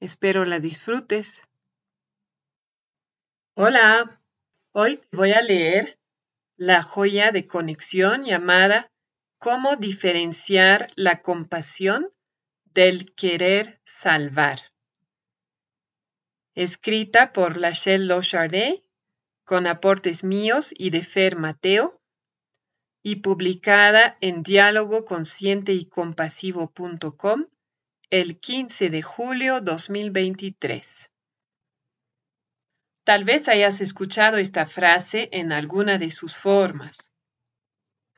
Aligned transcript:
Espero 0.00 0.44
la 0.44 0.60
disfrutes. 0.60 1.42
Hola, 3.56 4.22
hoy 4.72 5.00
voy 5.10 5.32
a 5.32 5.42
leer 5.42 5.98
la 6.56 6.84
joya 6.84 7.32
de 7.32 7.46
conexión 7.46 8.22
llamada 8.22 8.92
Cómo 9.38 9.74
diferenciar 9.74 10.90
la 10.94 11.22
compasión 11.22 12.12
del 12.64 13.12
querer 13.14 13.80
salvar. 13.84 14.60
Escrita 16.54 17.32
por 17.32 17.56
Lachelle 17.56 18.06
Lochardet, 18.06 18.84
con 19.44 19.66
aportes 19.66 20.22
míos 20.22 20.72
y 20.76 20.90
de 20.90 21.02
Fer 21.02 21.36
Mateo, 21.36 22.00
y 23.02 23.16
publicada 23.16 24.16
en 24.20 24.44
diálogo 24.44 25.04
consciente 25.04 25.72
y 25.72 25.86
compasivo.com 25.86 27.46
el 28.10 28.40
15 28.40 28.88
de 28.88 29.02
julio 29.02 29.60
2023. 29.60 31.10
Tal 33.04 33.24
vez 33.24 33.48
hayas 33.50 33.82
escuchado 33.82 34.38
esta 34.38 34.64
frase 34.64 35.28
en 35.30 35.52
alguna 35.52 35.98
de 35.98 36.10
sus 36.10 36.34
formas. 36.34 37.12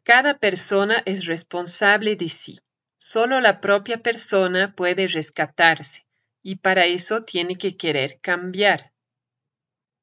Cada 0.05 0.39
persona 0.39 1.03
es 1.07 1.27
responsable 1.27 2.15
de 2.15 2.29
sí. 2.29 2.61
Solo 2.99 3.41
la 3.41 3.61
propia 3.61 4.01
persona 4.01 4.69
puede 4.69 5.09
rescatarse 5.09 6.07
y 6.41 6.57
para 6.57 6.85
eso 6.87 7.25
tiene 7.25 7.57
que 7.57 7.77
querer 7.77 8.21
cambiar. 8.21 8.93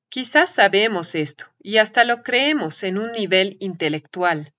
Quizás 0.10 0.54
sabemos 0.54 1.16
esto 1.16 1.46
y 1.60 1.78
hasta 1.78 2.04
lo 2.04 2.24
creemos 2.24 2.84
en 2.84 2.98
un 2.98 3.14
nivel 3.14 3.56
intelectual. 3.62 4.54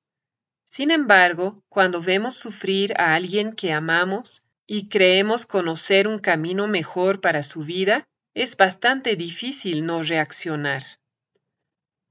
Sin 0.65 0.91
embargo, 0.91 1.63
cuando 1.69 2.01
vemos 2.01 2.35
sufrir 2.35 2.95
a 2.99 3.15
alguien 3.15 3.53
que 3.53 3.75
amamos, 3.75 4.48
y 4.69 4.89
creemos 4.89 5.47
conocer 5.47 6.07
un 6.07 6.19
camino 6.19 6.69
mejor 6.69 7.21
para 7.21 7.43
su 7.43 7.63
vida, 7.63 8.07
es 8.35 8.57
bastante 8.57 9.17
difícil 9.17 9.85
no 9.87 10.03
reaccionar. 10.03 10.85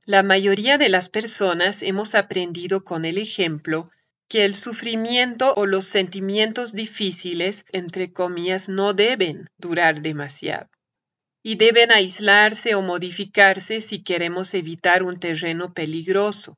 La 0.04 0.24
mayoría 0.24 0.78
de 0.78 0.90
las 0.90 1.08
personas 1.08 1.84
hemos 1.84 2.16
aprendido 2.16 2.84
con 2.84 3.06
el 3.06 3.20
ejemplo 3.20 3.86
que 4.28 4.44
el 4.44 4.56
sufrimiento 4.56 5.54
o 5.54 5.68
los 5.68 5.86
sentimientos 5.86 6.74
difíciles, 6.74 7.64
entre 7.72 8.12
comillas, 8.12 8.70
no 8.70 8.94
deben 8.94 9.48
durar 9.58 10.02
demasiado 10.02 10.68
y 11.44 11.56
deben 11.56 11.92
aislarse 11.92 12.76
o 12.76 12.82
modificarse 12.82 13.82
si 13.82 14.04
queremos 14.04 14.54
evitar 14.54 15.04
un 15.04 15.18
terreno 15.18 15.74
peligroso. 15.74 16.58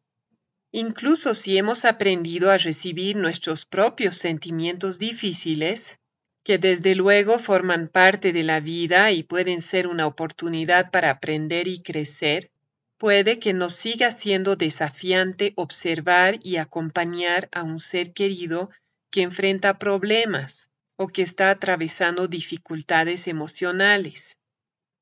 Incluso 0.71 1.33
si 1.33 1.57
hemos 1.57 1.83
aprendido 1.83 2.51
a 2.51 2.57
recibir 2.57 3.15
nuestros 3.15 3.65
propios 3.65 4.17
sentimientos 4.17 4.99
difíciles, 4.99 5.97
que 6.43 6.59
desde 6.59 6.93
luego 6.93 7.39
forman 7.39 7.87
parte 7.87 8.33
de 8.33 8.43
la 8.43 8.59
vida 8.59 9.11
y 9.11 9.23
pueden 9.23 9.61
ser 9.61 9.87
una 9.87 10.05
oportunidad 10.05 10.91
para 10.91 11.09
aprender 11.09 11.67
y 11.67 11.81
crecer, 11.81 12.51
puede 12.99 13.39
que 13.39 13.53
nos 13.53 13.73
siga 13.73 14.11
siendo 14.11 14.55
desafiante 14.55 15.53
observar 15.55 16.39
y 16.43 16.57
acompañar 16.57 17.49
a 17.51 17.63
un 17.63 17.79
ser 17.79 18.13
querido 18.13 18.69
que 19.09 19.23
enfrenta 19.23 19.79
problemas 19.79 20.69
o 20.97 21.07
que 21.07 21.23
está 21.23 21.49
atravesando 21.49 22.27
dificultades 22.27 23.27
emocionales. 23.27 24.37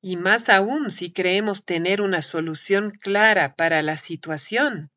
Y 0.00 0.16
más 0.16 0.48
aún 0.48 0.90
si 0.90 1.12
creemos 1.12 1.66
tener 1.66 2.00
una 2.00 2.22
solución 2.22 2.90
clara 2.90 3.54
para 3.54 3.82
la 3.82 3.98
situación 3.98 4.90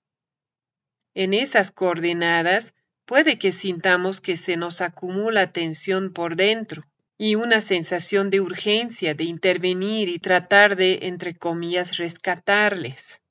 en 1.13 1.33
esas 1.33 1.72
coordenadas 1.72 2.73
puede 3.05 3.38
que 3.38 3.51
sintamos 3.51 4.22
que 4.22 4.38
se 4.38 4.57
nos 4.57 4.81
acumula 4.81 5.51
tensión 5.51 6.13
por 6.13 6.35
dentro 6.35 6.85
y 7.17 7.35
una 7.35 7.61
sensación 7.61 8.29
de 8.29 8.41
urgencia 8.41 9.13
de 9.13 9.25
intervenir 9.25 10.09
y 10.09 10.19
tratar 10.19 10.75
de, 10.75 10.99
entre 11.03 11.35
comillas, 11.35 11.97
rescatarles. 11.97 13.22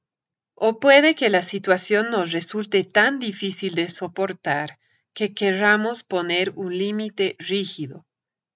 O 0.54 0.78
puede 0.78 1.14
que 1.14 1.30
la 1.30 1.42
situación 1.42 2.10
nos 2.10 2.32
resulte 2.32 2.84
tan 2.84 3.18
difícil 3.18 3.74
de 3.74 3.88
soportar 3.88 4.78
que 5.12 5.34
querramos 5.34 6.02
poner 6.02 6.52
un 6.54 6.76
límite 6.76 7.34
rígido, 7.38 8.06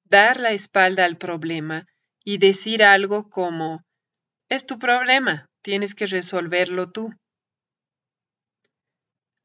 dar 0.05 0.39
la 0.39 0.53
espalda 0.53 1.05
al 1.05 1.17
problema 1.17 1.89
y 2.23 2.39
decir 2.39 2.85
algo 2.85 3.29
como, 3.29 3.85
es 4.49 4.67
tu 4.67 4.79
problema, 4.79 5.51
tienes 5.63 5.95
que 5.95 6.07
resolverlo 6.07 6.93
tú. 6.93 7.13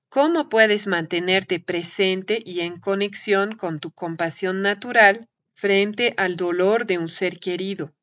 ¿Cómo 0.09 0.49
puedes 0.49 0.87
mantenerte 0.87 1.59
presente 1.59 2.41
y 2.43 2.61
en 2.61 2.79
conexión 2.79 3.53
con 3.53 3.79
tu 3.79 3.91
compasión 3.91 4.63
natural 4.63 5.27
frente 5.53 6.15
al 6.17 6.35
dolor 6.35 6.87
de 6.87 6.97
un 6.97 7.07
ser 7.07 7.39
querido 7.39 7.93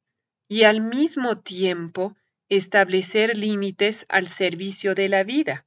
y 0.48 0.62
al 0.62 0.80
mismo 0.80 1.38
tiempo 1.38 2.16
establecer 2.48 3.36
límites 3.36 4.06
al 4.08 4.28
servicio 4.28 4.94
de 4.94 5.08
la 5.08 5.24
vida? 5.24 5.66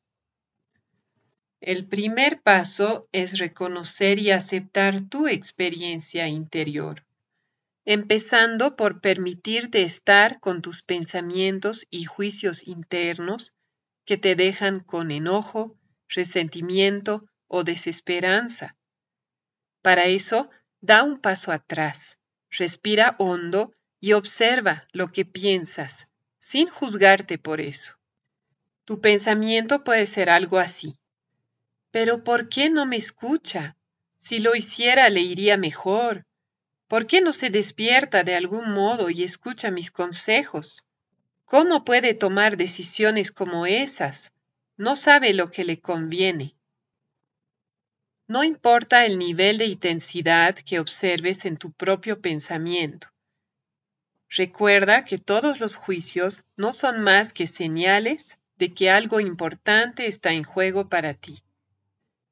El 1.60 1.86
primer 1.86 2.42
paso 2.42 3.02
es 3.12 3.38
reconocer 3.38 4.18
y 4.18 4.32
aceptar 4.32 5.02
tu 5.02 5.28
experiencia 5.28 6.30
interior, 6.30 7.04
empezando 7.84 8.78
por 8.78 9.02
permitirte 9.02 9.82
estar 9.82 10.40
con 10.40 10.62
tus 10.62 10.84
pensamientos 10.84 11.86
y 11.90 12.06
juicios 12.06 12.66
internos 12.66 13.58
que 14.06 14.18
te 14.18 14.38
dejan 14.38 14.80
con 14.80 15.12
enojo, 15.12 15.76
resentimiento 16.10 17.26
o 17.48 17.64
desesperanza. 17.64 18.76
Para 19.82 20.06
eso, 20.06 20.50
da 20.82 21.04
un 21.04 21.20
paso 21.20 21.52
atrás, 21.52 22.20
respira 22.50 23.16
hondo 23.18 23.74
y 24.00 24.14
observa 24.14 24.88
lo 24.92 25.08
que 25.10 25.26
piensas, 25.26 26.10
sin 26.38 26.70
juzgarte 26.70 27.38
por 27.38 27.62
eso. 27.62 28.00
Tu 28.86 29.00
pensamiento 29.00 29.84
puede 29.84 30.06
ser 30.06 30.30
algo 30.30 30.58
así. 30.58 30.98
Pero 31.92 32.24
¿por 32.24 32.50
qué 32.50 32.70
no 32.70 32.86
me 32.86 32.96
escucha? 32.96 33.78
Si 34.18 34.40
lo 34.40 34.56
hiciera 34.56 35.10
le 35.10 35.22
iría 35.22 35.58
mejor. 35.58 36.26
¿Por 36.88 37.06
qué 37.06 37.22
no 37.22 37.32
se 37.32 37.50
despierta 37.50 38.24
de 38.24 38.36
algún 38.36 38.72
modo 38.72 39.10
y 39.10 39.24
escucha 39.24 39.70
mis 39.70 39.92
consejos? 39.92 40.88
¿Cómo 41.46 41.84
puede 41.84 42.14
tomar 42.14 42.58
decisiones 42.58 43.32
como 43.32 43.66
esas? 43.66 44.34
No 44.80 44.96
sabe 44.96 45.34
lo 45.34 45.52
que 45.52 45.66
le 45.66 45.82
conviene. 45.82 46.56
No 48.28 48.46
importa 48.46 49.06
el 49.06 49.20
nivel 49.20 49.58
de 49.58 49.66
intensidad 49.66 50.56
que 50.56 50.80
observes 50.80 51.44
en 51.44 51.58
tu 51.58 51.74
propio 51.74 52.22
pensamiento. 52.22 53.10
Recuerda 54.30 55.04
que 55.04 55.18
todos 55.18 55.60
los 55.60 55.76
juicios 55.76 56.46
no 56.56 56.72
son 56.72 57.02
más 57.02 57.34
que 57.34 57.46
señales 57.46 58.40
de 58.56 58.74
que 58.74 58.90
algo 58.90 59.20
importante 59.20 60.08
está 60.08 60.32
en 60.32 60.44
juego 60.44 60.88
para 60.88 61.14
ti 61.14 61.44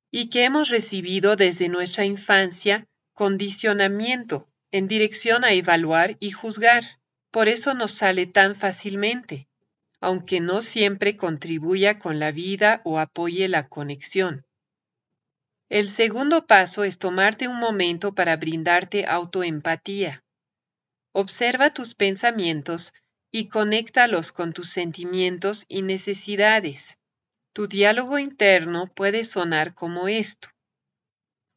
y 0.09 0.29
que 0.29 0.45
hemos 0.45 0.69
recibido 0.69 1.35
desde 1.35 1.67
nuestra 1.67 2.05
infancia 2.05 2.87
condicionamiento 3.11 4.47
en 4.71 4.87
dirección 4.87 5.43
a 5.43 5.51
evaluar 5.51 6.15
y 6.21 6.31
juzgar. 6.31 6.85
Por 7.29 7.49
eso 7.49 7.73
nos 7.73 7.91
sale 7.91 8.25
tan 8.25 8.55
fácilmente 8.55 9.49
aunque 9.99 10.39
no 10.39 10.61
siempre 10.61 11.17
contribuya 11.17 11.99
con 11.99 12.19
la 12.19 12.31
vida 12.31 12.81
o 12.83 12.99
apoye 12.99 13.47
la 13.47 13.67
conexión. 13.67 14.45
El 15.69 15.89
segundo 15.89 16.45
paso 16.45 16.83
es 16.83 16.97
tomarte 16.97 17.47
un 17.47 17.57
momento 17.57 18.15
para 18.15 18.37
brindarte 18.37 19.05
autoempatía. 19.05 20.23
Observa 21.11 21.73
tus 21.73 21.93
pensamientos 21.93 22.93
y 23.31 23.49
conéctalos 23.49 24.31
con 24.31 24.53
tus 24.53 24.69
sentimientos 24.69 25.65
y 25.67 25.81
necesidades. 25.81 26.97
Tu 27.53 27.67
diálogo 27.67 28.19
interno 28.19 28.87
puede 28.87 29.23
sonar 29.23 29.73
como 29.73 30.07
esto. 30.07 30.49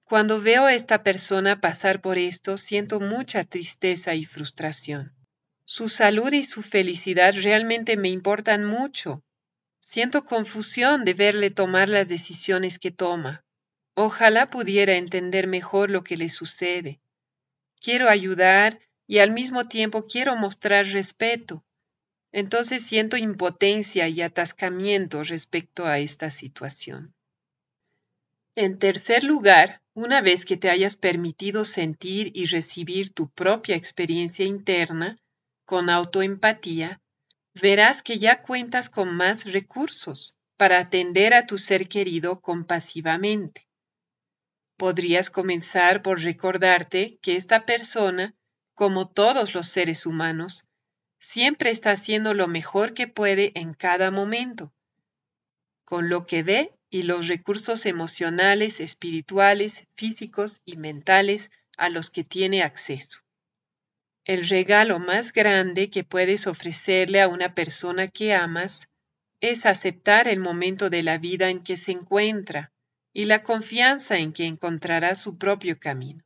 Cuando 0.09 0.41
veo 0.41 0.65
a 0.65 0.75
esta 0.75 1.05
persona 1.05 1.61
pasar 1.61 2.01
por 2.01 2.19
esto, 2.19 2.57
siento 2.57 2.99
mucha 2.99 3.45
tristeza 3.45 4.15
y 4.15 4.25
frustración. 4.25 5.15
Su 5.73 5.89
salud 5.89 6.33
y 6.33 6.43
su 6.43 6.63
felicidad 6.63 7.33
realmente 7.33 7.97
me 7.97 8.09
importan 8.09 8.65
mucho. 8.65 9.23
Siento 9.79 10.25
confusión 10.25 11.05
de 11.05 11.15
verle 11.15 11.53
tomar 11.53 11.89
las 11.89 12.09
decisiones 12.09 12.81
que 12.81 12.91
toma. 12.91 13.45
Ojalá 13.95 14.51
pudiera 14.51 14.95
entender 14.97 15.47
mejor 15.47 15.93
lo 15.93 16.03
que 16.03 16.17
le 16.17 16.29
sucede. 16.29 17.01
Quiero 17.81 18.09
ayudar 18.09 18.81
y 19.07 19.21
al 19.21 19.31
mismo 19.31 19.63
tiempo 19.63 20.09
quiero 20.09 20.35
mostrar 20.35 20.87
respeto. 20.87 21.65
Entonces 22.33 22.85
siento 22.85 23.17
impotencia 23.17 24.09
y 24.09 24.23
atascamiento 24.23 25.23
respecto 25.23 25.87
a 25.87 26.01
esta 26.01 26.31
situación. 26.31 27.15
En 28.57 28.81
tercer 28.81 29.23
lugar, 29.23 29.83
una 29.95 30.21
vez 30.21 30.45
que 30.45 30.57
te 30.57 30.69
hayas 30.69 30.97
permitido 30.97 31.63
sentir 31.63 32.33
y 32.35 32.47
recibir 32.47 33.15
tu 33.15 33.31
propia 33.31 33.77
experiencia 33.77 34.45
interna 34.45 35.15
con 35.71 35.89
autoempatía, 35.89 37.01
verás 37.55 38.03
que 38.03 38.19
ya 38.19 38.43
cuentas 38.43 38.91
con 38.91 39.15
más 39.15 39.45
recursos 39.53 40.35
para 40.57 40.81
atender 40.81 41.33
a 41.33 41.47
tu 41.47 41.59
ser 41.59 41.89
querido 41.89 42.41
compasivamente. 42.41 43.69
Podrías 44.77 45.31
comenzar 45.31 46.03
por 46.03 46.23
recordarte 46.23 47.21
que 47.23 47.37
esta 47.37 47.67
persona, 47.67 48.35
como 48.75 49.11
todos 49.11 49.55
los 49.55 49.69
seres 49.69 50.07
humanos, 50.07 50.65
siempre 51.21 51.71
está 51.71 51.93
haciendo 51.93 52.35
lo 52.35 52.49
mejor 52.49 52.93
que 52.93 53.07
puede 53.07 53.53
en 53.55 53.73
cada 53.73 54.11
momento, 54.11 54.73
con 55.85 56.09
lo 56.09 56.27
que 56.27 56.43
ve 56.43 56.75
y 56.91 57.03
los 57.03 57.29
recursos 57.29 57.87
emocionales, 57.87 58.81
espirituales, 58.81 59.87
físicos 59.95 60.63
y 60.65 60.77
mentales 60.79 61.53
a 61.77 61.91
los 61.91 62.11
que 62.11 62.25
tiene 62.25 62.65
acceso. 62.65 63.21
El 64.31 64.49
regalo 64.49 65.01
más 65.01 65.33
grande 65.33 65.91
que 65.91 66.05
puedes 66.05 66.47
ofrecerle 66.47 67.21
a 67.21 67.27
una 67.27 67.53
persona 67.53 68.07
que 68.07 68.33
amas 68.33 68.89
es 69.41 69.67
aceptar 69.67 70.29
el 70.29 70.39
momento 70.39 70.89
de 70.89 71.03
la 71.03 71.19
vida 71.19 71.51
en 71.51 71.65
que 71.65 71.77
se 71.77 71.91
encuentra 71.91 72.73
y 73.13 73.25
la 73.25 73.43
confianza 73.43 74.19
en 74.19 74.33
que 74.33 74.45
encontrará 74.45 75.17
su 75.17 75.37
propio 75.37 75.81
camino. 75.81 76.23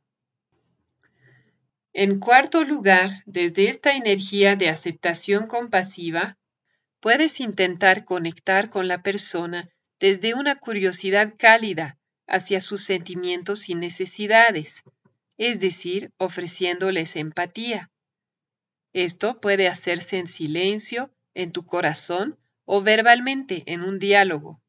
En 1.93 2.19
cuarto 2.19 2.63
lugar, 2.63 3.09
desde 3.25 3.69
esta 3.69 3.95
energía 3.95 4.55
de 4.55 4.69
aceptación 4.69 5.47
compasiva, 5.47 6.37
puedes 6.99 7.39
intentar 7.39 8.05
conectar 8.05 8.69
con 8.69 8.87
la 8.87 9.01
persona 9.01 9.71
desde 9.99 10.35
una 10.35 10.57
curiosidad 10.57 11.33
cálida 11.39 11.97
hacia 12.27 12.61
sus 12.61 12.83
sentimientos 12.83 13.67
y 13.67 13.73
necesidades, 13.73 14.83
es 15.39 15.59
decir, 15.59 16.11
ofreciéndoles 16.19 17.15
empatía. 17.15 17.89
Esto 18.95 19.41
puede 19.41 19.67
hacerse 19.67 20.19
en 20.19 20.25
silencio, 20.25 21.11
en 21.33 21.51
tu 21.51 21.65
corazón 21.65 22.39
o 22.63 22.81
verbalmente 22.81 23.63
en 23.65 23.81
un 23.81 23.99
diálogo. 23.99 24.61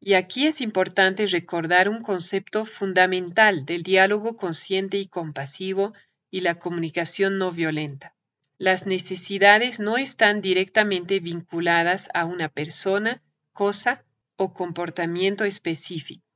Y 0.00 0.14
aquí 0.14 0.48
es 0.48 0.60
importante 0.60 1.24
recordar 1.28 1.88
un 1.88 2.02
concepto 2.02 2.64
fundamental 2.64 3.64
del 3.64 3.84
diálogo 3.84 4.36
consciente 4.36 4.96
y 4.96 5.06
compasivo 5.06 5.92
y 6.32 6.40
la 6.40 6.56
comunicación 6.56 7.38
no 7.38 7.52
violenta. 7.52 8.16
Las 8.58 8.86
necesidades 8.86 9.78
no 9.78 9.96
están 9.96 10.40
directamente 10.40 11.20
vinculadas 11.20 12.08
a 12.12 12.24
una 12.24 12.48
persona 12.48 13.22
cosa 13.52 14.04
o 14.34 14.52
comportamiento 14.52 15.44
específico. 15.44 16.26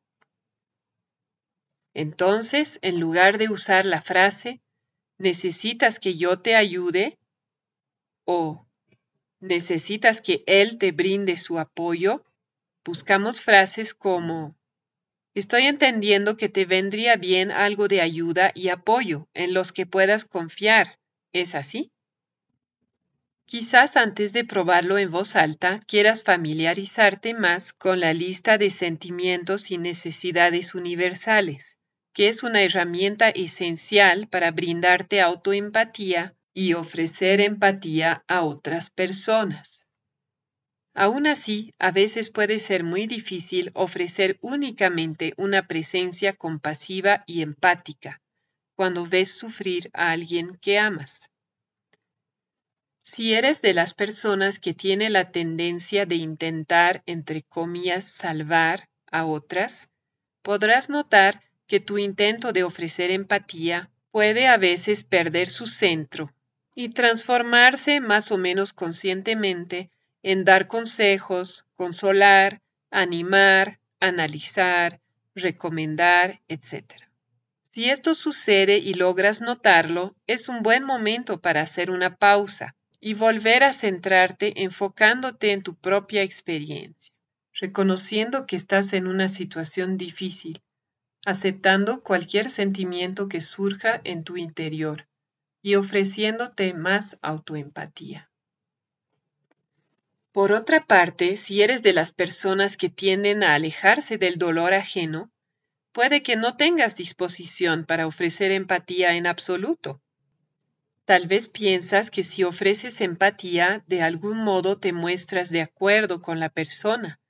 Entonces, 1.95 2.79
en 2.83 3.01
lugar 3.01 3.39
de 3.39 3.49
usar 3.49 3.87
la 3.87 4.01
frase, 4.01 4.61
necesitas 5.19 6.01
que 6.01 6.17
yo 6.17 6.41
te 6.41 6.55
ayude 6.55 7.19
o 8.25 8.67
necesitas 9.41 10.21
que 10.21 10.45
él 10.47 10.79
te 10.79 10.93
brinde 10.93 11.37
su 11.37 11.59
apoyo, 11.59 12.25
buscamos 12.85 13.41
frases 13.41 13.95
como 13.95 14.57
Estoy 15.35 15.65
entendiendo 15.65 16.37
que 16.37 16.49
te 16.49 16.65
vendría 16.65 17.17
bien 17.17 17.51
algo 17.51 17.89
de 17.89 18.01
ayuda 18.01 18.53
y 18.55 18.69
apoyo 18.69 19.29
en 19.35 19.53
los 19.53 19.73
que 19.73 19.85
puedas 19.85 20.25
confiar. 20.25 21.01
¿Es 21.33 21.57
así? 21.57 21.91
Quizás 23.45 23.97
antes 23.97 24.33
de 24.33 24.45
probarlo 24.45 24.97
en 24.97 25.11
voz 25.11 25.35
alta 25.35 25.81
quieras 25.89 26.23
familiarizarte 26.23 27.35
más 27.35 27.73
con 27.73 27.99
la 27.99 28.15
lista 28.15 28.59
de 28.59 28.71
sentimientos 28.71 29.73
y 29.73 29.79
necesidades 29.79 30.77
universales, 30.77 31.74
que 32.15 32.29
es 32.29 32.45
una 32.45 32.63
herramienta 32.63 33.29
esencial 33.29 34.29
para 34.29 34.53
brindarte 34.53 35.21
autoempatía 35.21 36.35
y 36.55 36.75
ofrecer 36.75 37.41
empatía 37.41 38.25
a 38.29 38.43
otras 38.43 38.89
personas. 38.89 39.85
Aún 40.95 41.27
así, 41.27 41.73
a 41.81 41.91
veces 41.91 42.31
puede 42.31 42.61
ser 42.61 42.85
muy 42.85 43.09
difícil 43.09 43.73
ofrecer 43.75 44.39
únicamente 44.41 45.35
una 45.37 45.67
presencia 45.67 46.35
compasiva 46.35 47.25
y 47.27 47.43
empática 47.43 48.23
cuando 48.77 49.05
ves 49.05 49.37
sufrir 49.37 49.91
a 49.93 50.13
alguien 50.13 50.57
que 50.57 50.79
amas. 50.79 51.31
Si 53.05 53.35
eres 53.35 53.61
de 53.61 53.75
las 53.75 53.93
personas 53.93 54.61
que 54.61 54.73
tiene 54.73 55.11
la 55.11 55.31
tendencia 55.31 56.07
de 56.07 56.15
intentar, 56.15 57.03
entre 57.07 57.43
comillas, 57.43 58.05
salvar 58.05 58.89
a 59.11 59.27
otras, 59.27 59.91
podrás 60.43 60.91
notar 60.91 61.43
que 61.67 61.81
tu 61.81 61.99
intento 61.99 62.53
de 62.53 62.65
ofrecer 62.65 63.11
empatía 63.11 63.91
puede 64.11 64.47
a 64.47 64.57
veces 64.57 65.05
perder 65.05 65.49
su 65.49 65.67
centro 65.67 66.33
y 66.75 66.91
transformarse 66.91 68.01
más 68.01 68.33
o 68.33 68.39
menos 68.39 68.73
conscientemente 68.73 69.91
en 70.23 70.45
dar 70.45 70.67
consejos, 70.67 71.67
consolar, 71.75 72.61
animar, 72.91 73.81
analizar, 74.01 75.01
recomendar, 75.35 76.41
etc. 76.49 76.85
Si 77.63 77.91
esto 77.91 78.15
sucede 78.15 78.79
y 78.79 78.95
logras 78.95 79.41
notarlo, 79.41 80.15
es 80.27 80.49
un 80.49 80.63
buen 80.63 80.85
momento 80.85 81.41
para 81.41 81.61
hacer 81.61 81.91
una 81.91 82.17
pausa 82.17 82.77
y 83.01 83.15
volver 83.15 83.65
a 83.65 83.73
centrarte 83.73 84.63
enfocándote 84.63 85.53
en 85.53 85.63
tu 85.63 85.75
propia 85.75 86.23
experiencia, 86.23 87.13
reconociendo 87.53 88.47
que 88.47 88.57
estás 88.57 88.93
en 88.93 89.07
una 89.07 89.29
situación 89.29 89.99
difícil, 89.99 90.63
aceptando 91.25 92.03
cualquier 92.03 92.51
sentimiento 92.51 93.29
que 93.29 93.41
surja 93.41 94.01
en 94.05 94.25
tu 94.25 94.37
interior 94.37 95.09
y 95.63 95.77
ofreciéndote 95.77 96.75
más 96.75 97.19
autoempatía. 97.23 98.31
Por 100.33 100.53
otra 100.53 100.87
parte, 100.87 101.37
si 101.37 101.63
eres 101.63 101.83
de 101.83 101.93
las 101.93 102.13
personas 102.13 102.77
que 102.77 102.89
tienden 102.89 103.43
a 103.43 103.55
alejarse 103.55 104.19
del 104.19 104.37
dolor 104.37 104.75
ajeno, 104.75 105.31
puede 105.93 106.23
que 106.23 106.37
no 106.37 106.57
tengas 106.57 106.97
disposición 106.97 107.85
para 107.85 108.07
ofrecer 108.07 108.51
empatía 108.51 109.15
en 109.15 109.27
absoluto 109.27 110.03
Tal 111.05 111.27
vez 111.27 111.51
piensas 111.51 112.11
que 112.11 112.23
si 112.23 112.45
ofreces 112.45 113.03
empatía, 113.03 113.85
de 113.87 114.01
algún 114.01 114.39
modo 114.39 114.79
te 114.79 114.95
muestras 114.95 115.51
de 115.51 115.61
acuerdo 115.61 116.23
con 116.23 116.41
la 116.41 116.49
persona 116.49 117.21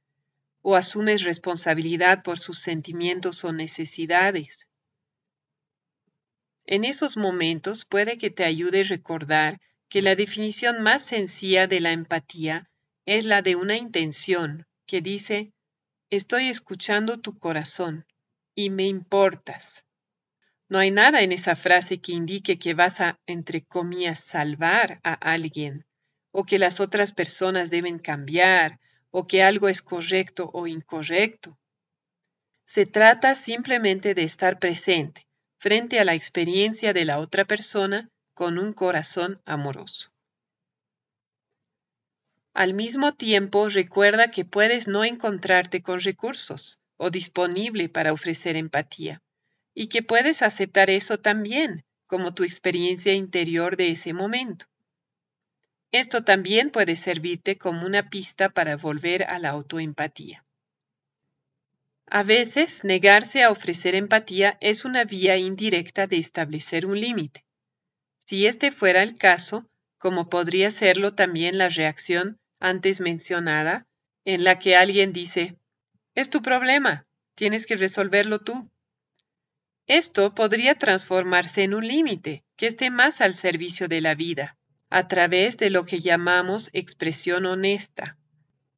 o 0.66 0.76
asumes 0.76 1.24
responsabilidad 1.24 2.22
por 2.22 2.38
sus 2.38 2.58
sentimientos 2.58 3.44
o 3.44 3.52
necesidades. 3.52 4.66
En 6.64 6.84
esos 6.84 7.18
momentos 7.18 7.84
puede 7.84 8.16
que 8.16 8.30
te 8.30 8.44
ayude 8.44 8.82
recordar 8.82 9.60
que 9.90 10.00
la 10.00 10.16
definición 10.16 10.82
más 10.82 11.02
sencilla 11.02 11.66
de 11.66 11.80
la 11.80 11.92
empatía 11.92 12.70
es 13.04 13.26
la 13.26 13.42
de 13.42 13.56
una 13.56 13.76
intención 13.76 14.66
que 14.86 15.02
dice, 15.02 15.52
estoy 16.08 16.48
escuchando 16.48 17.20
tu 17.20 17.38
corazón 17.38 18.06
y 18.54 18.70
me 18.70 18.86
importas. 18.86 19.84
No 20.70 20.78
hay 20.78 20.90
nada 20.90 21.20
en 21.20 21.32
esa 21.32 21.56
frase 21.56 22.00
que 22.00 22.12
indique 22.12 22.58
que 22.58 22.72
vas 22.72 23.02
a, 23.02 23.20
entre 23.26 23.66
comillas, 23.66 24.20
salvar 24.20 24.98
a 25.04 25.12
alguien, 25.12 25.84
o 26.30 26.44
que 26.44 26.58
las 26.58 26.80
otras 26.80 27.12
personas 27.12 27.70
deben 27.70 27.98
cambiar, 27.98 28.80
o 29.16 29.28
que 29.28 29.44
algo 29.44 29.68
es 29.68 29.80
correcto 29.80 30.50
o 30.52 30.66
incorrecto. 30.66 31.56
Se 32.64 32.84
trata 32.84 33.36
simplemente 33.36 34.12
de 34.12 34.24
estar 34.24 34.58
presente 34.58 35.28
frente 35.56 36.00
a 36.00 36.04
la 36.04 36.16
experiencia 36.16 36.92
de 36.92 37.04
la 37.04 37.20
otra 37.20 37.44
persona 37.44 38.10
con 38.34 38.58
un 38.58 38.72
corazón 38.72 39.40
amoroso. 39.44 40.10
Al 42.54 42.74
mismo 42.74 43.14
tiempo, 43.14 43.68
recuerda 43.68 44.32
que 44.32 44.44
puedes 44.44 44.88
no 44.88 45.04
encontrarte 45.04 45.80
con 45.80 46.00
recursos 46.00 46.80
o 46.96 47.10
disponible 47.10 47.88
para 47.88 48.12
ofrecer 48.12 48.56
empatía 48.56 49.22
y 49.74 49.86
que 49.86 50.02
puedes 50.02 50.42
aceptar 50.42 50.90
eso 50.90 51.20
también 51.20 51.84
como 52.08 52.34
tu 52.34 52.42
experiencia 52.42 53.12
interior 53.12 53.76
de 53.76 53.92
ese 53.92 54.12
momento. 54.12 54.66
Esto 55.94 56.24
también 56.24 56.70
puede 56.70 56.96
servirte 56.96 57.56
como 57.56 57.86
una 57.86 58.10
pista 58.10 58.48
para 58.48 58.76
volver 58.76 59.30
a 59.30 59.38
la 59.38 59.50
autoempatía. 59.50 60.44
A 62.06 62.24
veces, 62.24 62.82
negarse 62.82 63.44
a 63.44 63.52
ofrecer 63.52 63.94
empatía 63.94 64.58
es 64.60 64.84
una 64.84 65.04
vía 65.04 65.36
indirecta 65.36 66.08
de 66.08 66.16
establecer 66.16 66.84
un 66.86 67.00
límite. 67.00 67.44
Si 68.18 68.44
este 68.44 68.72
fuera 68.72 69.04
el 69.04 69.16
caso, 69.16 69.70
como 69.96 70.28
podría 70.28 70.72
serlo 70.72 71.14
también 71.14 71.58
la 71.58 71.68
reacción 71.68 72.40
antes 72.58 73.00
mencionada, 73.00 73.86
en 74.24 74.42
la 74.42 74.58
que 74.58 74.74
alguien 74.74 75.12
dice, 75.12 75.54
es 76.16 76.28
tu 76.28 76.42
problema, 76.42 77.06
tienes 77.36 77.66
que 77.66 77.76
resolverlo 77.76 78.40
tú. 78.40 78.68
Esto 79.86 80.34
podría 80.34 80.74
transformarse 80.74 81.62
en 81.62 81.72
un 81.72 81.86
límite 81.86 82.42
que 82.56 82.66
esté 82.66 82.90
más 82.90 83.20
al 83.20 83.36
servicio 83.36 83.86
de 83.86 84.00
la 84.00 84.16
vida 84.16 84.58
a 84.94 85.08
través 85.08 85.58
de 85.58 85.70
lo 85.70 85.86
que 85.86 85.98
llamamos 85.98 86.70
expresión 86.72 87.46
honesta. 87.46 88.16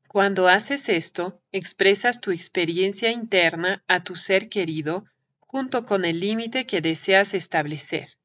Cuando 0.08 0.48
haces 0.48 0.88
esto, 0.88 1.42
expresas 1.52 2.22
tu 2.22 2.30
experiencia 2.30 3.10
interna 3.10 3.84
a 3.86 4.02
tu 4.02 4.16
ser 4.16 4.48
querido 4.48 5.04
junto 5.40 5.84
con 5.84 6.06
el 6.06 6.20
límite 6.20 6.64
que 6.64 6.80
deseas 6.80 7.34
establecer, 7.34 8.16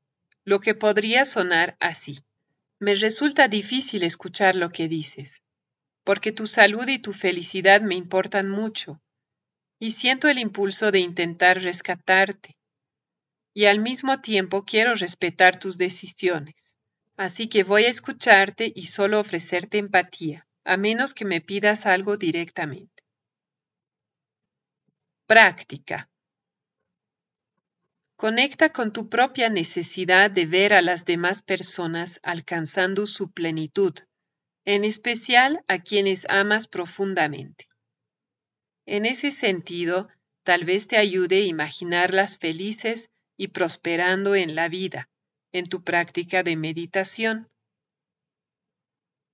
lo 0.46 0.62
que 0.62 0.74
podría 0.74 1.26
sonar 1.26 1.76
así. 1.82 2.20
Me 2.80 2.96
resulta 2.96 3.50
difícil 3.50 4.04
escuchar 4.04 4.56
lo 4.56 4.72
que 4.72 4.88
dices, 4.88 5.42
porque 6.06 6.32
tu 6.32 6.48
salud 6.48 6.88
y 6.88 6.98
tu 6.98 7.12
felicidad 7.12 7.82
me 7.82 7.96
importan 7.96 8.50
mucho, 8.50 9.02
y 9.80 9.92
siento 9.92 10.30
el 10.30 10.38
impulso 10.38 10.92
de 10.92 11.00
intentar 11.00 11.62
rescatarte, 11.62 12.56
y 13.54 13.66
al 13.66 13.80
mismo 13.80 14.22
tiempo 14.22 14.64
quiero 14.64 14.96
respetar 14.96 15.60
tus 15.60 15.78
decisiones. 15.78 16.71
Así 17.18 17.48
que 17.50 17.64
voy 17.64 17.86
a 17.86 17.90
escucharte 17.90 18.72
y 18.76 18.88
solo 18.88 19.20
ofrecerte 19.20 19.78
empatía, 19.78 20.48
a 20.64 20.78
menos 20.78 21.14
que 21.14 21.26
me 21.26 21.42
pidas 21.42 21.86
algo 21.86 22.18
directamente. 22.18 23.04
Práctica. 25.28 26.10
Conecta 28.16 28.72
con 28.72 28.94
tu 28.94 29.10
propia 29.10 29.50
necesidad 29.50 30.30
de 30.30 30.46
ver 30.46 30.74
a 30.74 30.82
las 30.82 31.06
demás 31.06 31.42
personas 31.42 32.20
alcanzando 32.22 33.08
su 33.08 33.32
plenitud, 33.32 33.94
en 34.66 34.84
especial 34.84 35.64
a 35.68 35.80
quienes 35.80 36.28
amas 36.30 36.68
profundamente. 36.68 37.68
En 38.86 39.06
ese 39.06 39.32
sentido, 39.32 40.10
tal 40.44 40.66
vez 40.66 40.88
te 40.88 40.98
ayude 40.98 41.38
a 41.38 41.46
imaginarlas 41.46 42.38
felices 42.38 43.10
y 43.38 43.50
prosperando 43.50 44.36
en 44.36 44.54
la 44.54 44.70
vida, 44.70 45.10
en 45.52 45.66
tu 45.66 45.84
práctica 45.84 46.44
de 46.44 46.56
meditación. 46.56 47.50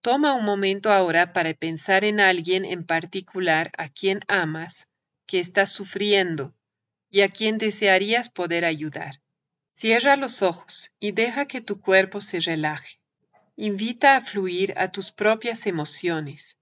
Toma 0.01 0.33
un 0.33 0.45
momento 0.45 0.91
ahora 0.91 1.33
para 1.33 1.53
pensar 1.53 2.03
en 2.03 2.19
alguien 2.19 2.65
en 2.65 2.85
particular 2.85 3.71
a 3.77 3.89
quien 3.89 4.21
amas, 4.27 4.87
que 5.25 5.39
está 5.39 5.65
sufriendo 5.65 6.55
y 7.09 7.21
a 7.21 7.29
quien 7.29 7.57
desearías 7.57 8.29
poder 8.29 8.65
ayudar. 8.65 9.21
Cierra 9.73 10.15
los 10.15 10.41
ojos 10.41 10.91
y 10.99 11.11
deja 11.11 11.45
que 11.45 11.61
tu 11.61 11.81
cuerpo 11.81 12.21
se 12.21 12.39
relaje. 12.39 12.99
Invita 13.55 14.15
a 14.15 14.21
fluir 14.21 14.73
a 14.77 14.91
tus 14.91 15.11
propias 15.11 15.67
emociones. 15.67 16.57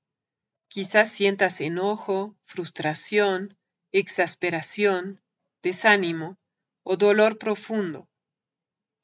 Quizás 0.67 1.09
sientas 1.12 1.62
enojo, 1.62 2.35
frustración, 2.45 3.57
exasperación, 3.91 5.21
desánimo 5.62 6.38
o 6.83 6.97
dolor 6.97 7.38
profundo. 7.38 8.09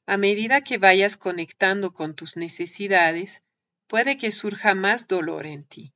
A 0.06 0.16
medida 0.16 0.62
que 0.62 0.78
vayas 0.78 1.16
conectando 1.16 1.94
con 1.94 2.14
tus 2.14 2.36
necesidades, 2.36 3.42
puede 3.86 4.16
que 4.16 4.30
surja 4.30 4.74
más 4.74 5.06
dolor 5.06 5.46
en 5.46 5.64
ti. 5.64 5.94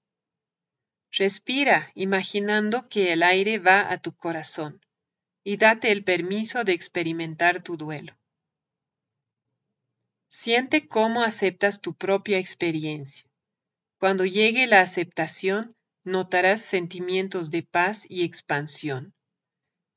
Respira 1.11 1.91
imaginando 1.95 2.89
que 2.89 3.13
el 3.13 3.23
aire 3.23 3.59
va 3.59 3.91
a 3.91 3.99
tu 3.99 4.15
corazón 4.15 4.81
y 5.43 5.57
date 5.57 5.93
el 5.93 6.05
permiso 6.05 6.65
de 6.65 6.73
experimentar 6.73 7.63
tu 7.63 7.77
duelo. 7.77 8.17
Siente 10.29 10.87
cómo 10.87 11.23
aceptas 11.23 11.81
tu 11.81 11.95
propia 11.95 12.39
experiencia. 12.39 13.27
Cuando 13.99 14.27
llegue 14.27 14.67
la 14.67 14.83
aceptación, 14.83 15.75
notarás 16.05 16.61
sentimientos 16.61 17.51
de 17.51 17.63
paz 17.63 18.07
y 18.09 18.25
expansión. 18.25 19.15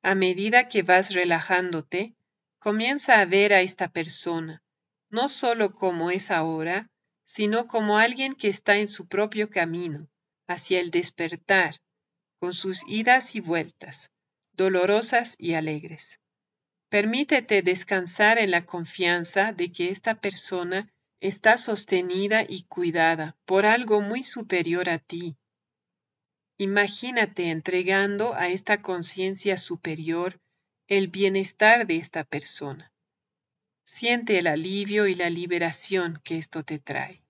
A 0.02 0.16
medida 0.16 0.70
que 0.70 0.84
vas 0.84 1.14
relajándote, 1.14 2.16
Comienza 2.60 3.22
a 3.22 3.26
ver 3.26 3.54
a 3.54 3.62
esta 3.62 3.88
persona, 3.88 4.62
no 5.10 5.30
solo 5.30 5.72
como 5.72 6.12
es 6.12 6.30
ahora, 6.30 6.90
sino 7.24 7.68
como 7.68 7.98
alguien 7.98 8.34
que 8.34 8.50
está 8.50 8.78
en 8.78 8.88
su 8.88 9.08
propio 9.08 9.50
camino, 9.50 10.10
hacia 10.46 10.82
el 10.82 10.92
despertar, 10.92 11.80
con 12.40 12.54
sus 12.54 12.82
idas 12.86 13.36
y 13.36 13.40
vueltas, 13.40 14.12
dolorosas 14.52 15.38
y 15.40 15.54
alegres. 15.54 16.20
Permítete 16.90 17.62
descansar 17.62 18.38
en 18.40 18.52
la 18.52 18.66
confianza 18.66 19.54
de 19.54 19.72
que 19.72 19.90
esta 19.90 20.16
persona 20.20 20.92
está 21.22 21.56
sostenida 21.56 22.44
y 22.48 22.64
cuidada 22.64 23.38
por 23.46 23.66
algo 23.66 24.02
muy 24.02 24.24
superior 24.24 24.90
a 24.90 25.00
ti. 25.00 25.38
Imagínate 26.58 27.52
entregando 27.52 28.34
a 28.34 28.50
esta 28.50 28.82
conciencia 28.82 29.56
superior 29.56 30.42
el 30.90 31.08
bienestar 31.08 31.86
de 31.86 31.98
esta 31.98 32.24
persona. 32.24 32.92
Siente 33.84 34.40
el 34.40 34.48
alivio 34.48 35.08
y 35.08 35.14
la 35.14 35.30
liberación 35.30 36.20
que 36.24 36.38
esto 36.40 36.64
te 36.64 36.80
trae. 36.80 37.24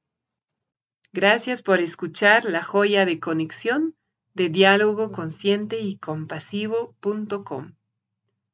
Gracias 1.12 1.62
por 1.62 1.82
escuchar 1.82 2.46
la 2.46 2.64
joya 2.64 3.06
de 3.06 3.20
conexión 3.20 3.96
de 4.34 4.48
diálogo 4.48 5.12
consciente 5.12 5.80
y 5.80 5.98
compasivo.com. 5.98 7.74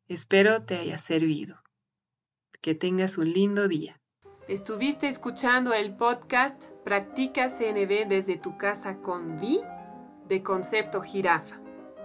Espero 0.08 0.64
te 0.64 0.78
haya 0.78 0.98
servido. 0.98 1.62
Que 2.62 2.74
tengas 2.74 3.20
un 3.20 3.32
lindo 3.32 3.68
día. 3.68 4.02
Estuviste 4.48 5.08
escuchando 5.08 5.74
el 5.74 5.96
podcast 5.96 6.66
Practica 6.84 7.50
CNB 7.50 8.08
desde 8.08 8.38
tu 8.38 8.58
casa 8.58 8.98
con 8.98 9.38
Vi 9.38 9.60
de 10.28 10.42
Concepto 10.42 11.02
Jirafa. 11.02 11.65